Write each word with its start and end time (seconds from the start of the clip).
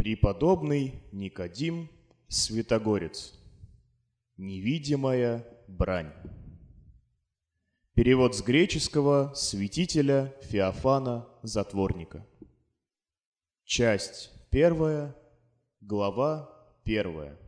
Преподобный 0.00 0.94
Никодим 1.12 1.90
Святогорец. 2.26 3.34
Невидимая 4.38 5.46
брань. 5.68 6.10
Перевод 7.92 8.34
с 8.34 8.40
греческого 8.40 9.34
святителя 9.34 10.34
Феофана 10.40 11.28
Затворника. 11.42 12.26
Часть 13.64 14.30
первая, 14.48 15.14
глава 15.82 16.50
первая. 16.82 17.38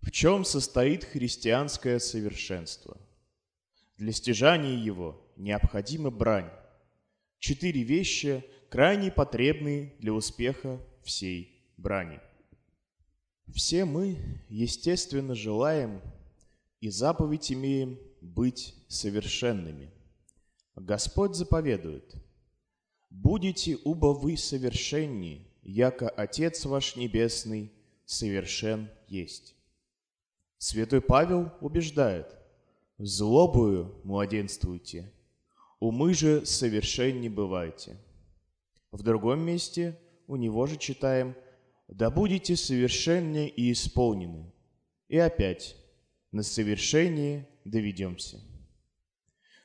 В 0.00 0.10
чем 0.12 0.46
состоит 0.46 1.04
христианское 1.04 1.98
совершенство? 1.98 2.96
Для 3.98 4.12
стяжания 4.12 4.78
его 4.78 5.20
необходима 5.36 6.10
брань. 6.10 6.48
Четыре 7.38 7.82
вещи, 7.82 8.42
крайне 8.70 9.12
потребные 9.12 9.92
для 9.98 10.14
успеха 10.14 10.80
всей 11.04 11.62
брани. 11.76 12.20
Все 13.52 13.84
мы, 13.84 14.18
естественно, 14.48 15.34
желаем 15.34 16.00
и 16.80 16.88
заповедь 16.88 17.52
имеем 17.52 17.98
быть 18.20 18.74
совершенными. 18.88 19.90
Господь 20.76 21.34
заповедует, 21.34 22.14
«Будете 23.10 23.78
уба 23.84 24.12
вы 24.12 24.36
совершенни, 24.36 25.46
яко 25.62 26.08
Отец 26.08 26.64
ваш 26.64 26.96
Небесный 26.96 27.72
совершен 28.04 28.90
есть». 29.06 29.54
Святой 30.58 31.00
Павел 31.00 31.52
убеждает, 31.60 32.34
«Злобою 32.98 33.94
младенствуйте, 34.04 35.12
умы 35.78 36.14
же 36.14 36.44
совершенни 36.44 37.28
бывайте». 37.28 37.96
В 38.90 39.02
другом 39.02 39.40
месте 39.40 39.98
у 40.26 40.36
него 40.36 40.66
же 40.66 40.76
читаем 40.76 41.34
«Да 41.88 42.10
будете 42.10 42.56
совершенны 42.56 43.48
и 43.48 43.72
исполнены». 43.72 44.52
И 45.08 45.18
опять 45.18 45.76
«На 46.32 46.42
совершении 46.42 47.46
доведемся». 47.64 48.40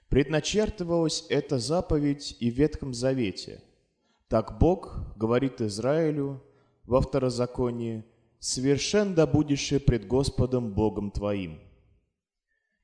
Предначертывалась 0.09 1.25
эта 1.29 1.59
заповедь 1.59 2.35
и 2.39 2.49
в 2.49 2.55
Ветхом 2.55 2.93
Завете. 2.93 3.61
Так 4.27 4.59
Бог 4.59 5.15
говорит 5.15 5.61
Израилю 5.61 6.43
во 6.83 7.01
второзаконии 7.01 8.03
«Совершен 8.39 9.13
да 9.13 9.27
будешь 9.27 9.69
пред 9.85 10.07
Господом 10.07 10.73
Богом 10.73 11.11
твоим». 11.11 11.59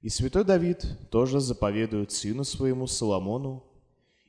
И 0.01 0.09
святой 0.09 0.43
Давид 0.43 0.85
тоже 1.09 1.39
заповедует 1.39 2.11
сыну 2.11 2.43
своему 2.43 2.85
Соломону 2.85 3.63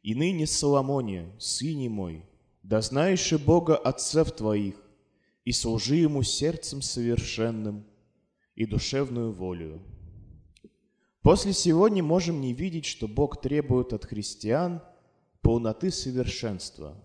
«И 0.02 0.14
ныне, 0.14 0.46
Соломоне, 0.46 1.34
сыне 1.38 1.90
мой, 1.90 2.24
да 2.66 2.80
знаешь 2.80 3.32
и 3.32 3.36
Бога 3.36 3.76
отцев 3.76 4.32
твоих, 4.32 4.74
и 5.44 5.52
служи 5.52 5.96
Ему 5.96 6.24
сердцем 6.24 6.82
совершенным 6.82 7.86
и 8.56 8.66
душевную 8.66 9.30
волю. 9.30 9.80
После 11.22 11.52
сегодня 11.52 12.02
можем 12.02 12.40
не 12.40 12.52
видеть, 12.52 12.84
что 12.84 13.06
Бог 13.06 13.40
требует 13.40 13.92
от 13.92 14.04
христиан 14.04 14.82
полноты 15.42 15.92
совершенства. 15.92 17.00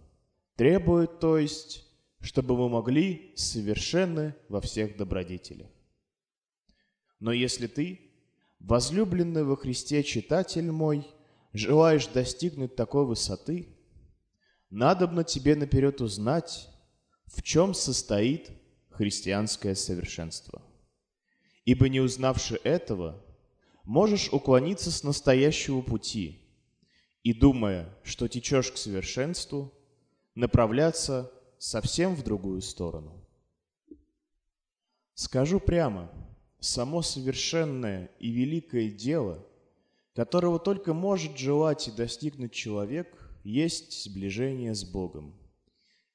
Требует, 0.56 1.20
то 1.20 1.38
есть, 1.38 1.86
чтобы 2.22 2.58
мы 2.58 2.68
могли 2.68 3.31
совершенны 3.36 4.34
во 4.50 4.62
всех 4.62 4.98
добродетелях. 4.98 5.70
Но 7.20 7.31
если 7.31 7.68
ты, 7.68 8.00
возлюбленный 8.59 9.44
во 9.44 9.56
Христе 9.56 10.02
читатель 10.02 10.72
мой, 10.72 11.06
желаешь 11.53 12.08
достигнуть 12.08 12.75
такой 12.75 13.06
высоты– 13.06 13.68
надобно 14.72 15.23
тебе 15.23 15.55
наперед 15.55 16.02
узнать, 16.02 16.69
в 17.25 17.44
чем 17.44 17.73
состоит 17.73 18.50
христианское 18.89 19.75
совершенство. 19.75 20.61
Ибо 21.66 21.89
не 21.89 22.00
узнавши 22.00 22.59
этого, 22.63 23.23
можешь 23.83 24.29
уклониться 24.31 24.90
с 24.90 25.03
настоящего 25.03 25.81
пути 25.81 26.40
и, 27.23 27.34
думая, 27.34 27.88
что 28.03 28.28
течешь 28.28 28.72
к 28.72 28.78
совершенству, 28.78 29.72
направляться 30.34 31.31
совсем 31.59 32.16
в 32.16 32.23
другую 32.23 32.62
сторону. 32.62 33.23
Скажу 35.13 35.59
прямо, 35.59 36.09
само 36.59 37.01
совершенное 37.01 38.09
и 38.19 38.31
великое 38.31 38.90
дело, 38.90 39.46
которого 40.16 40.57
только 40.57 40.94
может 40.94 41.38
желать 41.38 41.88
и 41.88 41.91
достигнуть 41.91 42.53
человек, 42.53 43.21
есть 43.44 44.03
сближение 44.03 44.74
с 44.74 44.84
Богом 44.84 45.34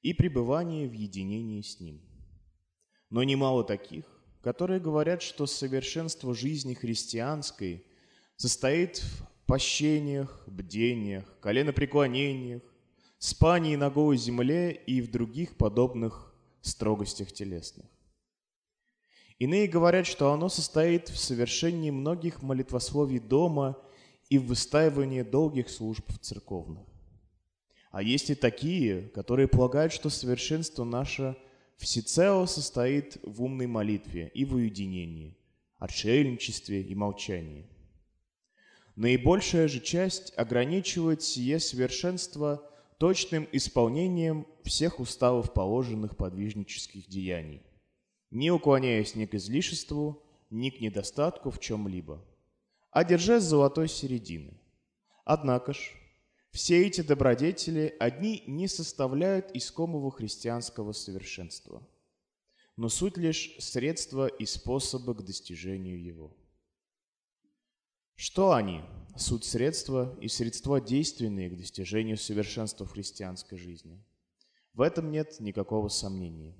и 0.01 0.13
пребывание 0.13 0.87
в 0.87 0.93
единении 0.93 1.61
с 1.61 1.79
Ним. 1.79 2.01
Но 3.09 3.23
немало 3.23 3.63
таких, 3.63 4.05
которые 4.41 4.79
говорят, 4.79 5.21
что 5.21 5.45
совершенство 5.45 6.33
жизни 6.33 6.73
христианской 6.73 7.85
состоит 8.35 8.97
в 8.97 9.27
пощениях, 9.45 10.43
бдениях, 10.47 11.39
коленопреклонениях, 11.39 12.61
спании 13.17 13.75
на 13.75 13.89
голой 13.89 14.17
земле 14.17 14.71
и 14.71 15.01
в 15.01 15.09
других 15.09 15.57
подобных 15.57 16.33
строгостях 16.61 17.31
телесных. 17.31 17.85
Иные 19.39 19.67
говорят, 19.67 20.07
что 20.07 20.31
оно 20.31 20.49
состоит 20.49 21.09
в 21.09 21.17
совершении 21.17 21.91
многих 21.91 22.41
молитвословий 22.41 23.19
дома 23.19 23.77
и 24.29 24.37
в 24.37 24.47
выстаивании 24.47 25.21
долгих 25.21 25.69
служб 25.69 26.11
церковных. 26.21 26.96
А 27.91 28.01
есть 28.01 28.29
и 28.29 28.35
такие, 28.35 29.09
которые 29.09 29.47
полагают, 29.47 29.93
что 29.93 30.09
совершенство 30.09 30.83
наше 30.83 31.37
всецело 31.77 32.45
состоит 32.45 33.17
в 33.23 33.43
умной 33.43 33.67
молитве 33.67 34.31
и 34.33 34.45
в 34.45 34.55
уединении, 34.55 35.37
отшельничестве 35.77 36.81
и 36.81 36.95
молчании. 36.95 37.67
Наибольшая 38.95 39.67
же 39.67 39.79
часть 39.79 40.33
ограничивает 40.37 41.21
сие 41.21 41.59
совершенство 41.59 42.67
точным 42.97 43.47
исполнением 43.51 44.47
всех 44.63 44.99
уставов 44.99 45.53
положенных 45.53 46.17
подвижнических 46.17 47.07
деяний, 47.07 47.61
не 48.31 48.49
уклоняясь 48.49 49.15
ни 49.15 49.25
к 49.25 49.35
излишеству, 49.35 50.23
ни 50.49 50.71
к 50.71 50.81
недостатку 50.81 51.51
в 51.51 51.59
чем-либо, 51.59 52.25
а 52.89 53.03
держась 53.03 53.43
золотой 53.43 53.87
середины. 53.87 54.59
Однако 55.25 55.73
ж, 55.73 55.93
все 56.57 56.87
эти 56.87 57.01
добродетели 57.01 57.95
одни 57.99 58.43
не 58.47 58.67
составляют 58.67 59.51
искомого 59.53 60.09
христианского 60.09 60.91
совершенства, 60.91 61.87
но 62.75 62.89
суть 62.89 63.15
лишь 63.15 63.55
средства 63.59 64.25
и 64.25 64.47
способы 64.47 65.13
к 65.13 65.21
достижению 65.21 66.03
его. 66.03 66.35
Что 68.15 68.53
они? 68.53 68.81
Суть 69.15 69.45
средства 69.45 70.17
и 70.19 70.27
средства 70.27 70.81
действенные 70.81 71.51
к 71.51 71.57
достижению 71.57 72.17
совершенства 72.17 72.87
в 72.87 72.91
христианской 72.91 73.59
жизни. 73.59 74.03
В 74.73 74.81
этом 74.81 75.11
нет 75.11 75.39
никакого 75.39 75.89
сомнения. 75.89 76.55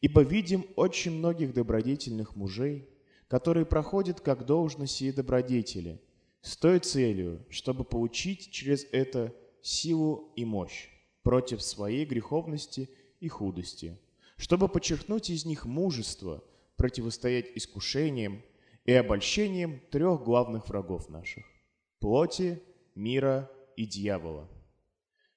Ибо 0.00 0.22
видим 0.22 0.66
очень 0.74 1.12
многих 1.12 1.54
добродетельных 1.54 2.34
мужей, 2.34 2.88
которые 3.28 3.64
проходят 3.64 4.20
как 4.20 4.44
должно 4.44 4.86
сие 4.86 5.12
добродетели– 5.12 6.02
с 6.44 6.58
той 6.58 6.78
целью, 6.78 7.42
чтобы 7.48 7.84
получить 7.84 8.50
через 8.50 8.86
это 8.92 9.34
силу 9.62 10.30
и 10.36 10.44
мощь 10.44 10.90
против 11.22 11.62
своей 11.62 12.04
греховности 12.04 12.90
и 13.18 13.28
худости, 13.28 13.98
чтобы 14.36 14.68
подчеркнуть 14.68 15.30
из 15.30 15.46
них 15.46 15.64
мужество, 15.64 16.44
противостоять 16.76 17.46
искушениям 17.54 18.42
и 18.84 18.92
обольщениям 18.92 19.80
трех 19.90 20.22
главных 20.22 20.68
врагов 20.68 21.08
наших– 21.08 21.46
плоти, 21.98 22.62
мира 22.94 23.50
и 23.76 23.86
дьявола, 23.86 24.46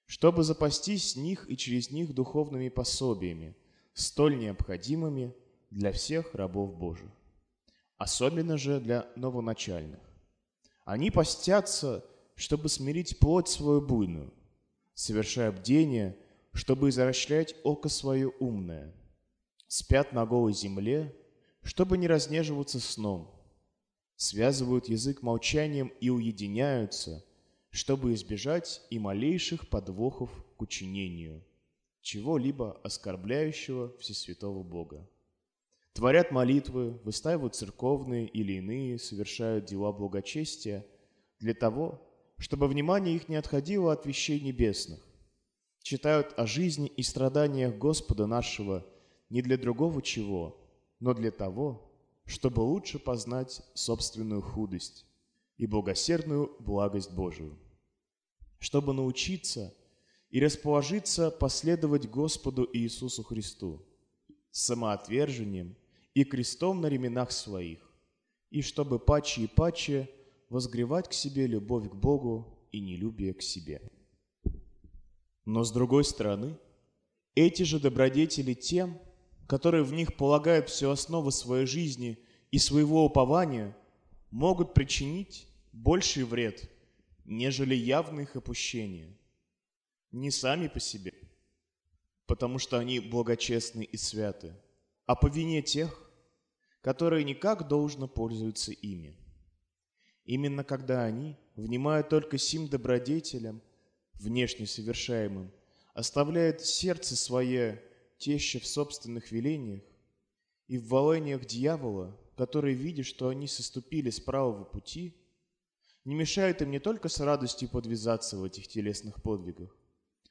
чтобы 0.08 0.44
запастись 0.44 1.12
с 1.12 1.16
них 1.16 1.50
и 1.50 1.56
через 1.56 1.90
них 1.90 2.14
духовными 2.14 2.68
пособиями, 2.68 3.56
столь 3.94 4.40
необходимыми 4.40 5.34
для 5.70 5.94
всех 5.94 6.36
рабов 6.36 6.78
Божьих, 6.78 7.12
особенно 7.98 8.58
же 8.58 8.82
для 8.82 9.08
новоначальных 9.16 10.07
они 10.88 11.12
постятся, 11.12 12.06
чтобы 12.36 12.70
смирить 12.70 13.20
плоть 13.20 13.50
свою 13.50 13.82
буйную, 13.82 14.34
совершая 14.94 15.52
бдение, 15.52 16.18
чтобы 16.54 16.88
изращлять 16.88 17.56
око 17.66 17.90
свое 17.90 18.30
умное. 18.40 18.96
Спят 19.68 20.14
на 20.14 20.26
голой 20.26 20.54
земле, 20.54 21.14
чтобы 21.62 21.98
не 21.98 22.08
разнеживаться 22.08 22.80
сном. 22.80 23.30
Связывают 24.16 24.88
язык 24.88 25.24
молчанием 25.24 25.92
и 26.00 26.10
уединяются, 26.10 27.22
чтобы 27.70 28.14
избежать 28.14 28.82
и 28.90 28.98
малейших 28.98 29.68
подвохов 29.68 30.32
к 30.56 30.62
учинению, 30.62 31.44
чего-либо 32.00 32.80
оскорбляющего 32.82 33.94
Всесвятого 33.98 34.64
Бога. 34.64 35.06
Творят 35.98 36.30
молитвы, 36.30 36.92
выстаивают 37.04 37.56
церковные 37.56 38.28
или 38.28 38.54
иные, 38.54 39.00
совершают 39.00 39.66
дела 39.66 39.92
благочестия 39.92 40.86
для 41.40 41.56
того, 41.56 42.00
чтобы 42.38 42.68
внимание 42.68 43.16
их 43.16 43.30
не 43.30 43.36
отходило 43.36 43.92
от 43.92 44.06
вещей 44.06 44.40
небесных. 44.40 45.00
читают 45.82 46.36
о 46.38 46.46
жизни 46.46 46.86
и 46.86 47.02
страданиях 47.02 47.80
Господа 47.80 48.28
нашего 48.28 48.86
не 49.32 49.42
для 49.42 49.58
другого 49.58 50.04
чего, 50.04 50.56
но 51.00 51.16
для 51.16 51.32
того, 51.32 51.92
чтобы 52.26 52.60
лучше 52.60 53.00
познать 53.00 53.64
собственную 53.74 54.44
худость 54.44 55.08
и 55.58 55.66
благосердную 55.66 56.56
благость 56.60 57.12
Божию, 57.12 57.58
чтобы 58.60 58.94
научиться 58.94 59.74
и 60.30 60.40
расположиться 60.40 61.32
последовать 61.32 62.08
Господу 62.08 62.70
Иисусу 62.72 63.24
Христу 63.24 63.84
с 64.52 64.64
самоотвержением 64.68 65.76
и 66.18 66.24
крестом 66.24 66.82
на 66.82 66.88
ременах 66.88 67.32
своих, 67.32 67.78
и 68.50 68.64
чтобы 68.64 68.98
паче 68.98 69.44
и 69.44 69.48
паче 69.48 70.10
возгревать 70.50 71.08
к 71.08 71.14
себе 71.14 71.46
любовь 71.46 71.92
к 71.92 71.94
Богу 71.94 72.68
и 72.72 72.80
нелюбие 72.80 73.36
к 73.36 73.44
себе. 73.44 73.84
Но 75.46 75.64
с 75.64 75.72
другой 75.72 76.04
стороны, 76.04 76.58
эти 77.36 77.62
же 77.62 77.80
добродетели 77.80 78.56
тем, 78.56 78.98
которые 79.48 79.84
в 79.84 79.94
них 79.94 80.18
полагают 80.18 80.70
всю 80.70 80.90
основу 80.90 81.30
своей 81.30 81.68
жизни 81.68 82.18
и 82.50 82.58
своего 82.58 83.06
упования, 83.06 83.78
могут 84.32 84.74
причинить 84.74 85.48
больший 85.72 86.24
вред, 86.24 86.68
нежели 87.26 87.76
явное 87.76 88.24
их 88.24 88.36
опущение. 88.36 89.16
Не 90.12 90.32
сами 90.32 90.68
по 90.68 90.80
себе, 90.80 91.14
потому 92.26 92.58
что 92.58 92.80
они 92.80 93.00
благочестны 93.00 93.84
и 93.84 93.98
святы, 93.98 94.56
а 95.06 95.16
по 95.16 95.28
вине 95.28 95.62
тех, 95.62 96.06
которые 96.88 97.26
никак 97.26 97.68
должно 97.68 98.08
пользуются 98.08 98.72
ими. 98.72 99.14
Именно 100.24 100.64
когда 100.64 101.04
они, 101.04 101.36
внимая 101.58 102.02
только 102.02 102.38
сим 102.38 102.70
добродетелям, 102.70 103.62
внешне 104.14 104.66
совершаемым, 104.66 105.52
оставляют 105.94 106.62
сердце 106.62 107.18
свое 107.18 107.84
теще 108.18 108.62
в 108.62 108.66
собственных 108.66 109.34
велениях 109.34 109.84
и 110.70 110.78
в 110.78 110.88
волениях 110.88 111.46
дьявола, 111.46 112.18
который, 112.38 112.74
видя, 112.74 113.04
что 113.04 113.28
они 113.28 113.50
соступили 113.50 114.10
с 114.10 114.22
правого 114.22 114.64
пути, 114.64 115.14
не 116.06 116.16
мешает 116.16 116.62
им 116.62 116.72
не 116.72 116.80
только 116.80 117.10
с 117.10 117.20
радостью 117.20 117.68
подвязаться 117.68 118.38
в 118.38 118.46
этих 118.46 118.70
телесных 118.70 119.22
подвигах, 119.22 119.76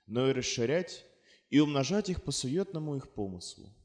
но 0.06 0.30
и 0.30 0.32
расширять 0.32 1.04
и 1.50 1.60
умножать 1.60 2.08
их 2.08 2.24
по 2.24 2.32
суетному 2.32 2.96
их 2.96 3.10
помыслу, 3.10 3.75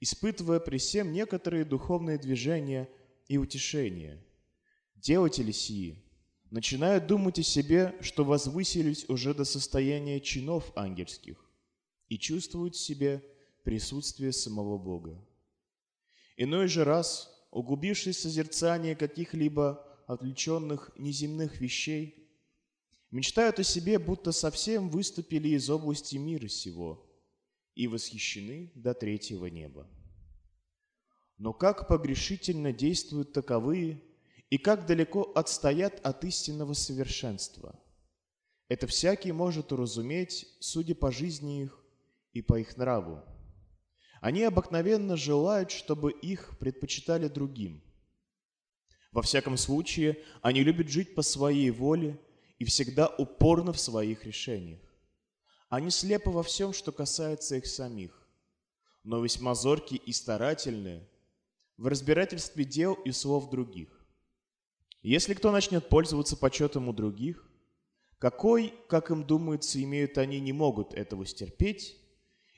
испытывая 0.00 0.60
при 0.60 0.78
всем 0.78 1.12
некоторые 1.12 1.64
духовные 1.64 2.18
движения 2.18 2.88
и 3.26 3.36
утешения. 3.36 4.22
Делатели 4.96 5.52
сии 5.52 6.02
начинают 6.50 7.06
думать 7.06 7.38
о 7.38 7.42
себе, 7.42 7.96
что 8.00 8.24
возвысились 8.24 9.08
уже 9.08 9.34
до 9.34 9.44
состояния 9.44 10.20
чинов 10.20 10.72
ангельских 10.76 11.44
и 12.08 12.18
чувствуют 12.18 12.74
в 12.74 12.80
себе 12.80 13.22
присутствие 13.64 14.32
самого 14.32 14.78
Бога. 14.78 15.22
Иной 16.36 16.68
же 16.68 16.84
раз, 16.84 17.30
углубившись 17.50 18.16
в 18.16 18.20
созерцание 18.20 18.96
каких-либо 18.96 19.84
отвлеченных 20.06 20.90
неземных 20.96 21.60
вещей, 21.60 22.30
мечтают 23.10 23.58
о 23.58 23.64
себе, 23.64 23.98
будто 23.98 24.32
совсем 24.32 24.88
выступили 24.88 25.48
из 25.48 25.68
области 25.68 26.16
мира 26.16 26.48
сего 26.48 27.07
и 27.78 27.86
восхищены 27.86 28.72
до 28.74 28.92
третьего 28.92 29.46
неба. 29.46 29.86
Но 31.38 31.52
как 31.52 31.86
погрешительно 31.86 32.72
действуют 32.72 33.32
таковые 33.32 34.02
и 34.50 34.58
как 34.58 34.84
далеко 34.84 35.22
отстоят 35.36 36.00
от 36.04 36.24
истинного 36.24 36.72
совершенства. 36.72 37.78
Это 38.66 38.88
всякий 38.88 39.30
может 39.30 39.70
уразуметь, 39.70 40.48
судя 40.58 40.96
по 40.96 41.12
жизни 41.12 41.62
их 41.62 41.80
и 42.32 42.42
по 42.42 42.58
их 42.58 42.76
нраву. 42.76 43.22
Они 44.20 44.42
обыкновенно 44.42 45.16
желают, 45.16 45.70
чтобы 45.70 46.10
их 46.10 46.58
предпочитали 46.58 47.28
другим. 47.28 47.80
Во 49.12 49.22
всяком 49.22 49.56
случае, 49.56 50.18
они 50.42 50.64
любят 50.64 50.88
жить 50.88 51.14
по 51.14 51.22
своей 51.22 51.70
воле 51.70 52.18
и 52.58 52.64
всегда 52.64 53.06
упорно 53.06 53.72
в 53.72 53.78
своих 53.78 54.26
решениях. 54.26 54.80
Они 55.68 55.90
слепы 55.90 56.30
во 56.30 56.42
всем, 56.42 56.72
что 56.72 56.92
касается 56.92 57.56
их 57.56 57.66
самих, 57.66 58.26
но 59.04 59.22
весьма 59.22 59.54
зоркие 59.54 60.00
и 60.00 60.12
старательные 60.12 61.06
в 61.76 61.86
разбирательстве 61.86 62.64
дел 62.64 62.94
и 62.94 63.12
слов 63.12 63.50
других. 63.50 63.88
Если 65.02 65.34
кто 65.34 65.52
начнет 65.52 65.88
пользоваться 65.88 66.36
почетом 66.36 66.88
у 66.88 66.92
других, 66.92 67.46
какой, 68.18 68.74
как 68.88 69.10
им 69.10 69.24
думается, 69.24 69.82
имеют 69.82 70.18
они, 70.18 70.40
не 70.40 70.52
могут 70.52 70.94
этого 70.94 71.24
стерпеть, 71.24 71.96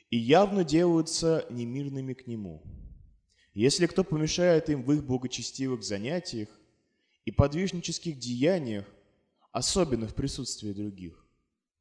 и 0.08 0.16
явно 0.16 0.64
делаются 0.64 1.46
немирными 1.50 2.14
к 2.14 2.26
нему. 2.26 2.62
Если 3.52 3.86
кто 3.86 4.04
помешает 4.04 4.68
им 4.70 4.82
в 4.82 4.92
их 4.92 5.04
благочестивых 5.04 5.82
занятиях 5.82 6.48
и 7.24 7.30
подвижнических 7.30 8.18
деяниях, 8.18 8.86
особенно 9.52 10.08
в 10.08 10.14
присутствии 10.14 10.72
других, 10.72 11.24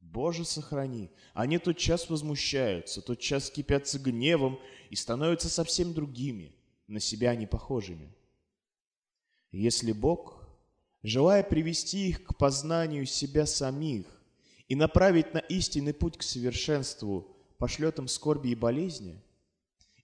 Боже, 0.00 0.44
сохрани, 0.44 1.10
они 1.34 1.58
тот 1.58 1.76
час 1.76 2.10
возмущаются, 2.10 3.02
тот 3.02 3.20
час 3.20 3.50
кипятся 3.50 3.98
гневом 3.98 4.58
и 4.88 4.96
становятся 4.96 5.48
совсем 5.48 5.92
другими, 5.92 6.54
на 6.86 7.00
себя 7.00 7.34
не 7.36 7.46
похожими. 7.46 8.12
Если 9.52 9.92
Бог 9.92 10.40
желая 11.02 11.42
привести 11.42 12.08
их 12.08 12.24
к 12.24 12.36
познанию 12.36 13.06
себя 13.06 13.46
самих 13.46 14.06
и 14.68 14.74
направить 14.74 15.34
на 15.34 15.38
истинный 15.38 15.94
путь 15.94 16.18
к 16.18 16.22
совершенству, 16.22 17.36
пошлет 17.58 17.98
им 17.98 18.08
скорби 18.08 18.48
и 18.48 18.54
болезни, 18.54 19.20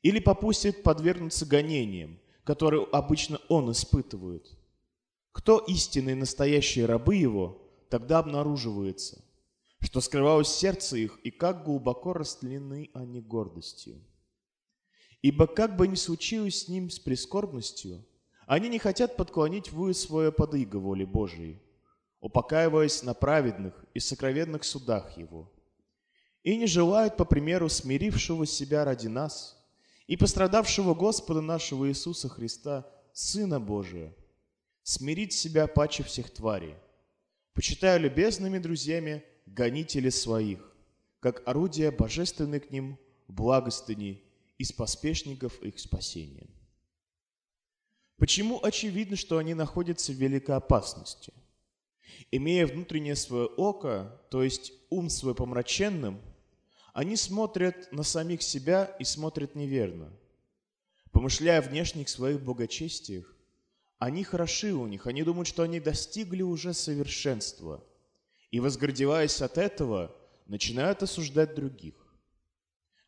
или 0.02 0.18
попустит 0.18 0.82
подвергнуться 0.82 1.46
гонениям, 1.46 2.18
которые 2.44 2.86
обычно 2.92 3.40
он 3.48 3.72
испытывает. 3.72 4.56
Кто 5.32 5.58
истинные 5.58 6.14
настоящие 6.14 6.86
рабы 6.86 7.16
его, 7.16 7.62
тогда 7.90 8.18
обнаруживается, 8.18 9.22
что 9.80 10.00
скрывалось 10.00 10.48
сердце 10.48 10.96
их 10.96 11.18
и 11.24 11.30
как 11.30 11.64
глубоко 11.64 12.12
растлены 12.12 12.90
они 12.94 13.20
гордостью. 13.20 14.02
Ибо 15.22 15.46
как 15.46 15.76
бы 15.76 15.88
ни 15.88 15.94
случилось 15.94 16.62
с 16.62 16.68
ним 16.68 16.90
с 16.90 16.98
прискорбностью– 16.98 18.04
они 18.46 18.68
не 18.68 18.78
хотят 18.78 19.16
подклонить 19.16 19.72
вы 19.72 19.92
свое 19.92 20.30
под 20.30 20.54
иго 20.54 20.76
воли 20.76 21.04
Божией, 21.04 21.60
упокаиваясь 22.20 23.02
на 23.02 23.12
праведных 23.12 23.84
и 23.92 23.98
сокровенных 23.98 24.62
судах 24.62 25.18
Его, 25.18 25.52
и 26.44 26.56
не 26.56 26.66
желают, 26.66 27.16
по 27.16 27.24
примеру 27.24 27.68
смирившего 27.68 28.46
себя 28.46 28.84
ради 28.84 29.08
нас 29.08 29.60
и 30.06 30.16
пострадавшего 30.16 30.94
Господа 30.94 31.40
нашего 31.40 31.88
Иисуса 31.88 32.28
Христа, 32.28 32.88
Сына 33.12 33.58
Божия, 33.58 34.14
смирить 34.84 35.32
себя 35.32 35.66
паче 35.66 36.04
всех 36.04 36.30
тварей, 36.30 36.76
почитая 37.52 37.98
любезными 37.98 38.58
друзьями 38.58 39.24
гонители 39.46 40.10
своих, 40.10 40.72
как 41.20 41.46
орудия 41.48 41.90
божественны 41.90 42.60
к 42.60 42.70
ним 42.70 42.98
благостыни 43.28 44.22
из 44.58 44.72
поспешников 44.72 45.60
их 45.62 45.78
спасения. 45.78 46.48
Почему 48.18 48.62
очевидно, 48.62 49.16
что 49.16 49.38
они 49.38 49.54
находятся 49.54 50.12
в 50.12 50.16
великой 50.16 50.56
опасности? 50.56 51.32
Имея 52.30 52.66
внутреннее 52.66 53.16
свое 53.16 53.46
око, 53.46 54.20
то 54.30 54.42
есть 54.42 54.72
ум 54.90 55.10
свой 55.10 55.34
помраченным, 55.34 56.20
они 56.92 57.16
смотрят 57.16 57.92
на 57.92 58.02
самих 58.02 58.42
себя 58.42 58.84
и 58.98 59.04
смотрят 59.04 59.54
неверно. 59.54 60.10
Помышляя 61.12 61.60
внешних 61.60 62.08
своих 62.08 62.42
благочестиях, 62.42 63.36
они 63.98 64.24
хороши 64.24 64.72
у 64.72 64.86
них, 64.86 65.06
они 65.06 65.22
думают, 65.22 65.48
что 65.48 65.62
они 65.62 65.80
достигли 65.80 66.42
уже 66.42 66.72
совершенства, 66.72 67.84
и, 68.56 68.60
возгордеваясь 68.60 69.42
от 69.42 69.58
этого, 69.58 70.14
начинают 70.46 71.02
осуждать 71.02 71.54
других. 71.54 71.94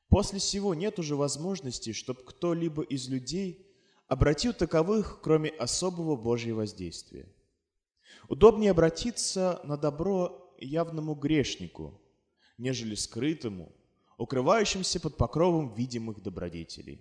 После 0.09 0.39
всего 0.39 0.75
нет 0.75 0.99
уже 0.99 1.17
возможности, 1.17 1.93
чтобы 1.93 2.23
кто-либо 2.25 2.83
из 2.83 3.09
людей– 3.09 3.65
обратил 4.09 4.55
таковых, 4.55 5.21
кроме 5.23 5.51
особого 5.51 6.17
Божьего 6.17 6.59
воздействия. 6.59 7.29
Удобнее 8.29 8.73
обратиться 8.73 9.61
на 9.65 9.77
добро 9.77 10.55
явному 10.59 11.15
грешнику, 11.15 12.01
нежели 12.57 12.95
скрытому, 12.95 13.71
укрывающимся 14.17 14.99
под 14.99 15.17
покровом 15.17 15.75
видимых 15.75 16.21
добродетелей. 16.23 17.01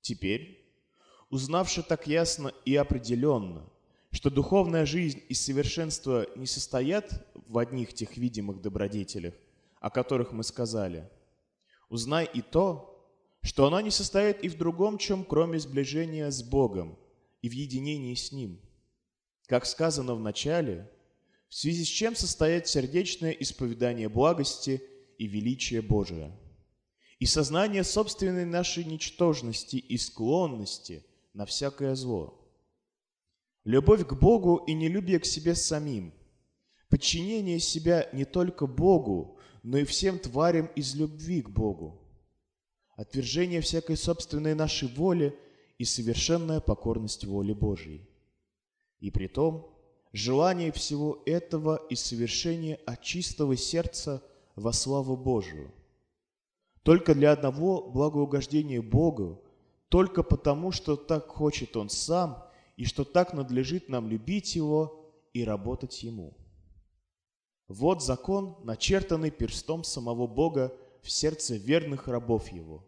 Теперь, 0.00 0.64
узнавши 1.30 1.82
так 1.82 2.06
ясно 2.06 2.52
и 2.64 2.74
определенно, 2.76 3.68
что 4.10 4.30
духовная 4.30 4.86
жизнь 4.86 5.22
и 5.28 5.34
совершенство 5.34 6.26
не 6.36 6.46
состоят 6.46 7.26
в 7.46 7.58
одних 7.58 7.92
тех 7.92 8.16
видимых 8.16 8.60
добродетелях, 8.60 9.34
о 9.80 9.90
которых 9.90 10.32
мы 10.32 10.42
сказали, 10.42 11.08
узнай 11.88 12.28
и 12.32 12.42
то, 12.42 12.94
что 13.42 13.66
она 13.66 13.82
не 13.82 13.90
состоит 13.90 14.42
и 14.42 14.48
в 14.48 14.56
другом 14.56 14.98
чем, 14.98 15.24
кроме 15.24 15.58
сближения 15.58 16.30
с 16.30 16.42
Богом 16.42 16.98
и 17.42 17.48
в 17.48 17.52
единении 17.52 18.14
с 18.14 18.32
Ним. 18.32 18.60
Как 19.46 19.64
сказано 19.64 20.14
в 20.14 20.20
начале, 20.20 20.90
в 21.48 21.54
связи 21.54 21.84
с 21.84 21.88
чем 21.88 22.14
состоит 22.14 22.66
сердечное 22.66 23.30
исповедание 23.30 24.08
благости 24.08 24.82
и 25.16 25.26
величие 25.26 25.80
Божие, 25.80 26.36
и 27.18 27.26
сознание 27.26 27.84
собственной 27.84 28.44
нашей 28.44 28.84
ничтожности 28.84 29.76
и 29.76 29.96
склонности 29.96 31.04
на 31.32 31.46
всякое 31.46 31.94
зло. 31.94 32.47
Любовь 33.68 34.06
к 34.06 34.14
Богу 34.14 34.64
и 34.66 34.72
нелюбие 34.72 35.18
к 35.18 35.26
себе 35.26 35.54
самим, 35.54 36.14
подчинение 36.88 37.60
себя 37.60 38.08
не 38.14 38.24
только 38.24 38.66
Богу, 38.66 39.36
но 39.62 39.76
и 39.76 39.84
всем 39.84 40.18
тварям 40.18 40.70
из 40.74 40.94
любви 40.94 41.42
к 41.42 41.50
Богу, 41.50 42.00
отвержение 42.96 43.60
всякой 43.60 43.98
собственной 43.98 44.54
нашей 44.54 44.88
воли 44.88 45.38
и 45.76 45.84
совершенная 45.84 46.60
покорность 46.60 47.26
воле 47.26 47.52
Божией. 47.52 48.08
И 49.00 49.10
при 49.10 49.26
том 49.26 49.68
желание 50.14 50.72
всего 50.72 51.22
этого 51.26 51.76
и 51.90 51.94
совершение 51.94 52.76
от 52.86 53.02
чистого 53.02 53.54
сердца 53.54 54.22
во 54.56 54.72
славу 54.72 55.14
Божию. 55.14 55.70
Только 56.84 57.14
для 57.14 57.32
одного 57.32 57.90
благоугождения 57.90 58.80
Богу, 58.80 59.44
только 59.90 60.22
потому, 60.22 60.72
что 60.72 60.96
так 60.96 61.26
хочет 61.28 61.76
Он 61.76 61.90
сам 61.90 62.47
и 62.78 62.84
что 62.84 63.04
так 63.04 63.34
надлежит 63.34 63.90
нам 63.90 64.08
любить 64.08 64.56
Его 64.56 65.12
и 65.34 65.44
работать 65.44 66.02
Ему. 66.02 66.32
Вот 67.66 68.02
закон, 68.02 68.56
начертанный 68.62 69.30
перстом 69.30 69.84
самого 69.84 70.26
Бога 70.26 70.72
в 71.02 71.10
сердце 71.10 71.56
верных 71.56 72.08
рабов 72.08 72.48
Его. 72.52 72.86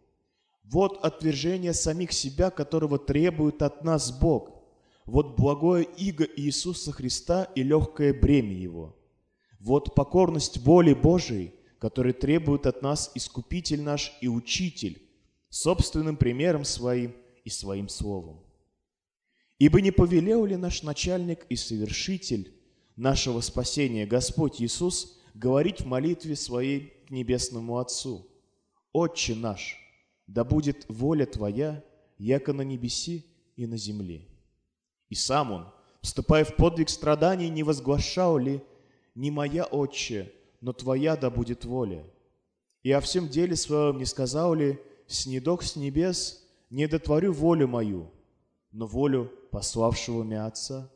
Вот 0.63 0.97
отвержение 1.03 1.73
самих 1.73 2.13
себя, 2.13 2.49
которого 2.49 2.97
требует 2.97 3.61
от 3.61 3.83
нас 3.83 4.11
Бог– 4.11 4.57
вот 5.05 5.35
благое 5.35 5.85
иго 5.97 6.25
Иисуса 6.37 6.93
Христа 6.93 7.43
и 7.55 7.63
легкое 7.63 8.13
бремя 8.13 8.53
Его. 8.53 8.95
Вот 9.59 9.93
покорность 9.93 10.59
воли 10.59 10.93
Божией, 10.93 11.53
который 11.79 12.13
требует 12.13 12.65
от 12.65 12.81
нас 12.81 13.11
Искупитель 13.13 13.81
наш 13.81 14.17
и 14.21 14.29
Учитель, 14.29 15.01
собственным 15.49 16.15
примером 16.15 16.63
своим 16.63 17.13
и 17.43 17.49
своим 17.49 17.89
словом. 17.89 18.39
Ибо 19.61 19.79
не 19.79 19.91
повелел 19.91 20.43
ли 20.45 20.55
наш 20.55 20.81
начальник 20.81 21.45
и 21.47 21.55
совершитель 21.55 22.51
нашего 22.95 23.41
спасения 23.41 24.07
Господь 24.07 24.59
Иисус 24.59 25.19
говорить 25.35 25.81
в 25.81 25.85
молитве 25.85 26.35
своей 26.35 26.91
к 27.05 27.11
Небесному 27.11 27.77
Отцу, 27.77 28.25
«Отче 28.91 29.35
наш, 29.35 29.77
да 30.25 30.43
будет 30.43 30.87
воля 30.89 31.27
Твоя, 31.27 31.83
яко 32.17 32.53
на 32.53 32.63
небеси 32.63 33.23
и 33.55 33.67
на 33.67 33.77
земле». 33.77 34.27
И 35.09 35.13
сам 35.13 35.51
он, 35.51 35.67
вступая 36.01 36.43
в 36.43 36.55
подвиг 36.55 36.89
страданий, 36.89 37.49
не 37.49 37.61
возглашал 37.61 38.39
ли 38.39 38.63
«Не 39.13 39.29
моя, 39.29 39.65
Отче, 39.65 40.33
но 40.59 40.73
Твоя 40.73 41.15
да 41.15 41.29
будет 41.29 41.65
воля». 41.65 42.03
И 42.81 42.91
о 42.91 42.99
всем 42.99 43.29
деле 43.29 43.55
своем 43.55 43.99
не 43.99 44.05
сказал 44.05 44.55
ли 44.55 44.79
«Снедох 45.05 45.61
с 45.61 45.75
небес, 45.75 46.49
не 46.71 46.87
дотворю 46.87 47.31
волю 47.31 47.67
мою, 47.67 48.11
но 48.71 48.87
волю 48.87 49.31
пославшего 49.51 50.23
меня 50.23 50.45
Отца». 50.45 50.89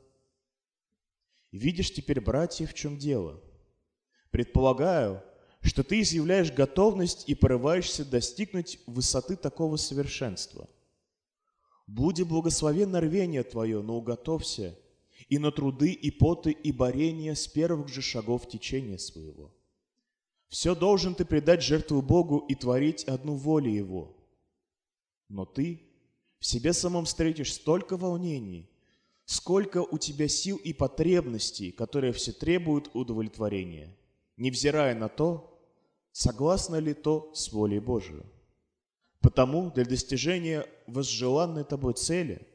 Видишь 1.52 1.94
теперь, 1.94 2.20
братья, 2.20 2.66
в 2.66 2.74
чем 2.74 2.98
дело. 2.98 3.40
Предполагаю, 4.32 5.24
что 5.62 5.84
ты 5.84 6.02
изъявляешь 6.02 6.52
готовность 6.52 7.30
и 7.30 7.36
порываешься 7.36 8.04
достигнуть 8.04 8.80
высоты 8.88 9.36
такого 9.36 9.78
совершенства– 9.78 10.70
Буди 11.88 12.24
благословенно 12.24 13.00
рвение 13.00 13.44
твое, 13.44 13.82
но 13.82 13.98
уготовься 13.98 14.78
и 15.30 15.38
на 15.38 15.52
труды, 15.52 15.92
и 15.92 16.12
поты, 16.12 16.52
и 16.52 16.72
борения 16.72 17.36
с 17.36 17.48
первых 17.48 17.88
же 17.88 18.02
шагов 18.02 18.48
течения 18.48 18.98
своего. 18.98 19.54
Все 20.48 20.76
должен 20.76 21.16
ты 21.16 21.26
предать 21.26 21.64
жертву 21.64 22.02
Богу 22.02 22.40
и 22.40 22.56
творить 22.56 23.04
одну 23.06 23.36
волю 23.36 23.72
Его. 23.72 24.18
Но 25.30 25.46
ты 25.46 25.85
в 26.40 26.46
себе 26.46 26.74
самом 26.74 27.06
встретишь 27.06 27.54
столько 27.54 27.98
волнений, 27.98 28.70
сколько 29.26 29.80
у 29.82 29.98
тебя 29.98 30.28
сил 30.28 30.58
и 30.58 30.74
потребностей, 30.74 31.72
которые 31.72 32.14
все 32.14 32.32
требуют 32.32 32.92
удовлетворения, 32.94 33.96
невзирая 34.38 34.96
на 34.96 35.10
то, 35.10 35.60
согласно 36.12 36.78
ли 36.78 36.94
то 36.94 37.32
с 37.34 37.52
волей 37.52 37.80
Божией. 37.80 38.24
Потому 39.22 39.72
для 39.72 39.86
достижения 39.86 40.68
возжеланной 40.88 41.64
тобой 41.64 41.96
цели 41.96 42.48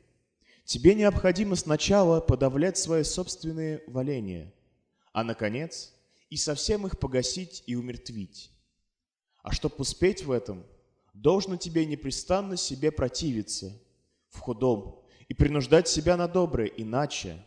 тебе 0.64 0.94
необходимо 0.94 1.56
сначала 1.56 2.20
подавлять 2.20 2.78
свои 2.78 3.02
собственные 3.02 3.82
валения, 3.88 4.54
а, 5.12 5.24
наконец, 5.24 5.92
и 6.28 6.36
совсем 6.36 6.86
их 6.86 6.98
погасить 6.98 7.64
и 7.66 7.74
умертвить. 7.74 8.52
А 9.42 9.50
чтобы 9.52 9.74
успеть 9.78 10.24
в 10.24 10.30
этом, 10.30 10.64
должно 11.14 11.56
тебе 11.56 11.86
непрестанно 11.86 12.56
себе 12.56 12.90
противиться 12.90 13.78
в 14.28 14.38
худом 14.38 15.02
и 15.28 15.34
принуждать 15.34 15.88
себя 15.88 16.16
на 16.16 16.28
доброе, 16.28 16.66
иначе 16.66 17.44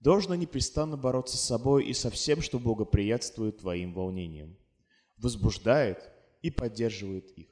должно 0.00 0.34
непрестанно 0.34 0.96
бороться 0.96 1.36
с 1.36 1.42
собой 1.42 1.86
и 1.86 1.94
со 1.94 2.10
всем, 2.10 2.42
что 2.42 2.58
благоприятствует 2.58 3.58
твоим 3.58 3.94
волнениям, 3.94 4.56
возбуждает 5.16 6.10
и 6.42 6.50
поддерживает 6.50 7.30
их. 7.38 7.48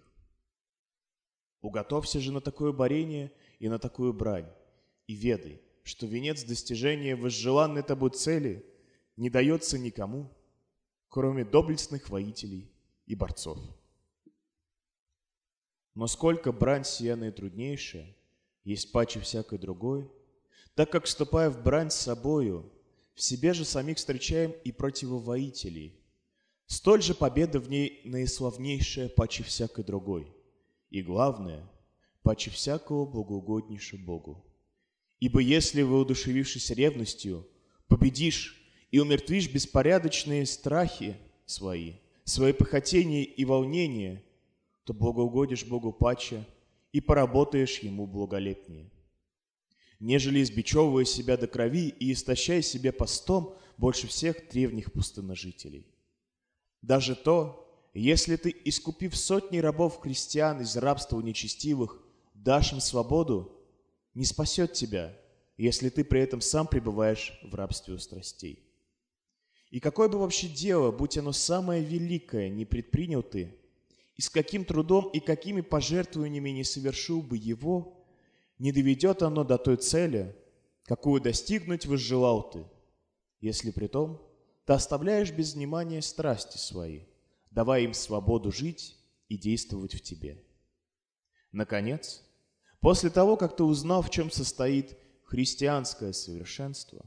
Уготовься 1.60 2.20
же 2.20 2.32
на 2.32 2.40
такое 2.40 2.72
борение 2.72 3.32
и 3.58 3.68
на 3.68 3.78
такую 3.78 4.12
брань, 4.12 4.50
и 5.06 5.14
ведай, 5.14 5.60
что 5.84 6.06
венец 6.06 6.42
достижения 6.42 7.14
возжеланной 7.14 7.82
тобой 7.82 8.10
цели 8.10 8.64
не 9.16 9.30
дается 9.30 9.78
никому, 9.78 10.30
кроме 11.08 11.44
доблестных 11.44 12.08
воителей 12.08 12.70
и 13.06 13.14
борцов. 13.14 13.58
Но 15.94 16.06
сколько 16.06 16.52
брань 16.52 16.84
сия 16.84 17.16
наитруднейшая, 17.16 18.16
есть 18.64 18.92
паче 18.92 19.20
всякой 19.20 19.58
другой, 19.58 20.10
так 20.74 20.90
как, 20.90 21.04
вступая 21.04 21.50
в 21.50 21.62
брань 21.62 21.90
с 21.90 21.96
собою, 21.96 22.72
в 23.14 23.22
себе 23.22 23.52
же 23.52 23.64
самих 23.64 23.98
встречаем 23.98 24.52
и 24.64 24.72
противовоителей, 24.72 26.00
столь 26.66 27.02
же 27.02 27.14
победа 27.14 27.58
в 27.58 27.68
ней 27.68 28.02
наиславнейшая 28.04 29.08
паче 29.08 29.42
всякой 29.42 29.84
другой– 29.84 30.32
и 30.90 31.02
главное, 31.02 31.70
паче 32.22 32.50
всякого 32.50 33.06
благоугоднейше 33.06 33.96
Богу. 33.96 34.44
Ибо 35.20 35.40
если, 35.40 35.82
воодушевившись 35.82 36.70
ревностью, 36.70 37.46
победишь 37.86 38.60
и 38.90 38.98
умертвишь 38.98 39.50
беспорядочные 39.50 40.46
страхи 40.46 41.16
свои, 41.46 41.94
свои 42.24 42.52
похотения 42.52 43.22
и 43.22 43.44
волнения, 43.44 44.24
то 44.90 44.94
благоугодишь 44.94 45.66
Богу 45.66 45.92
паче 45.92 46.44
и 46.90 47.00
поработаешь 47.00 47.78
Ему 47.78 48.08
благолепнее. 48.08 48.90
Нежели 50.00 50.42
избечевывая 50.42 51.04
себя 51.04 51.36
до 51.36 51.46
крови 51.46 51.90
и 51.90 52.12
истощая 52.12 52.60
себе 52.60 52.90
постом 52.90 53.54
больше 53.76 54.08
всех 54.08 54.48
древних 54.50 54.92
пустыножителей. 54.92 55.86
Даже 56.82 57.14
то, 57.14 57.72
если 57.94 58.34
ты, 58.34 58.52
искупив 58.64 59.16
сотни 59.16 59.58
рабов-христиан 59.58 60.60
из 60.60 60.76
рабства 60.76 61.20
нечестивых, 61.20 62.02
дашь 62.34 62.72
им 62.72 62.80
свободу, 62.80 63.52
не 64.14 64.24
спасет 64.24 64.72
тебя, 64.72 65.16
если 65.56 65.88
ты 65.88 66.02
при 66.02 66.20
этом 66.20 66.40
сам 66.40 66.66
пребываешь 66.66 67.38
в 67.44 67.54
рабстве 67.54 67.94
у 67.94 67.98
страстей. 67.98 68.58
И 69.70 69.78
какое 69.78 70.08
бы 70.08 70.18
вообще 70.18 70.48
дело, 70.48 70.90
будь 70.90 71.16
оно 71.16 71.30
самое 71.30 71.80
великое, 71.80 72.48
не 72.48 72.64
предпринял 72.64 73.22
ты, 73.22 73.56
и 74.20 74.22
с 74.22 74.28
каким 74.28 74.66
трудом 74.66 75.08
и 75.14 75.18
какими 75.18 75.62
пожертвованиями 75.62 76.50
не 76.50 76.62
совершил 76.62 77.22
бы 77.22 77.38
его, 77.38 78.04
не 78.58 78.70
доведет 78.70 79.22
оно 79.22 79.44
до 79.44 79.56
той 79.56 79.78
цели, 79.78 80.36
какую 80.84 81.22
достигнуть 81.22 81.86
возжелал 81.86 82.50
ты, 82.50 82.66
если 83.40 83.70
при 83.70 83.86
том 83.86 84.20
ты 84.66 84.74
оставляешь 84.74 85.30
без 85.32 85.54
внимания 85.54 86.02
страсти 86.02 86.58
свои– 86.58 87.04
давая 87.50 87.80
им 87.80 87.94
свободу 87.94 88.52
жить 88.52 88.98
и 89.30 89.38
действовать 89.38 89.94
в 89.94 90.02
тебе. 90.02 90.44
Наконец, 91.50 92.22
после 92.80 93.08
того, 93.08 93.38
как 93.38 93.56
ты 93.56 93.64
узнал, 93.64 94.02
в 94.02 94.10
чем 94.10 94.30
состоит 94.30 94.98
христианское 95.24 96.12
совершенство, 96.12 97.06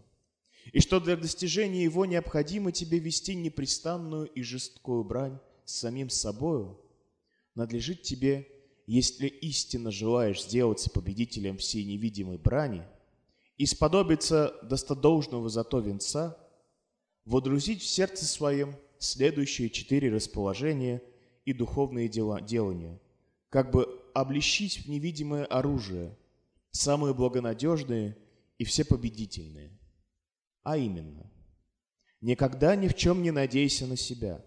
и 0.72 0.80
что 0.80 1.00
для 1.00 1.16
достижения 1.16 1.84
его 1.84 2.08
необходимо 2.08 2.72
тебе 2.72 2.98
вести 2.98 3.36
непрестанную 3.36 4.26
и 4.26 4.42
жесткую 4.42 5.04
брань 5.04 5.38
с 5.64 5.76
самим 5.76 6.10
собою, 6.10 6.80
надлежит 7.56 8.02
тебе, 8.02 8.48
если 8.86 9.28
истинно 9.28 9.92
желаешь 9.92 10.44
сделаться 10.44 10.90
победителем 10.90 11.58
всей 11.58 11.86
невидимой 11.86 12.38
брани 12.38 12.84
и 13.58 13.66
сподобиться 13.66 14.56
достодолжного 14.64 15.50
зато 15.50 15.80
венца, 15.80 16.38
водрузить 17.26 17.82
в 17.82 17.88
сердце 17.88 18.26
своем 18.26 18.76
следующие 19.00 19.70
четыре 19.70 20.12
расположения 20.12 21.02
и 21.46 21.54
духовные 21.54 22.10
дела, 22.10 22.42
делания, 22.42 23.00
как 23.50 23.72
бы 23.72 24.02
облещить 24.14 24.86
в 24.86 24.90
невидимое 24.90 25.46
оружие, 25.46 26.18
самые 26.72 27.14
благонадежные 27.14 28.18
и 28.58 28.66
все 28.66 28.86
победительные. 28.86 29.78
А 30.64 30.78
именно, 30.78 31.30
никогда 32.22 32.76
ни 32.76 32.88
в 32.88 32.96
чем 32.96 33.22
не 33.22 33.32
надейся 33.32 33.86
на 33.86 33.98
себя. 33.98 34.44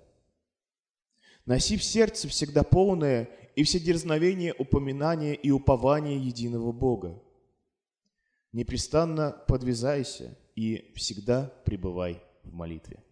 Носи 1.47 1.77
в 1.77 1.85
сердце 1.85 2.29
всегда 2.29 2.65
полное 2.65 3.31
и 3.55 3.63
все 3.63 3.79
дерзновение 3.79 4.53
упоминания 4.59 5.35
и 5.35 5.51
упования 5.51 6.19
единого 6.19 6.73
Бога. 6.73 7.23
Непрестанно 8.53 9.31
подвязайся 9.47 10.37
и 10.57 10.93
всегда 10.97 11.53
пребывай 11.65 12.21
в 12.43 12.53
молитве. 12.53 13.06